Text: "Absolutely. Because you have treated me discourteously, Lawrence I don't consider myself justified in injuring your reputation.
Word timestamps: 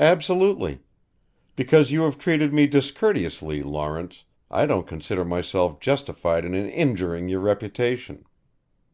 "Absolutely. 0.00 0.80
Because 1.54 1.90
you 1.92 2.00
have 2.04 2.16
treated 2.16 2.54
me 2.54 2.66
discourteously, 2.66 3.62
Lawrence 3.62 4.24
I 4.50 4.64
don't 4.64 4.86
consider 4.86 5.22
myself 5.22 5.80
justified 5.80 6.46
in 6.46 6.54
injuring 6.54 7.28
your 7.28 7.40
reputation. 7.40 8.24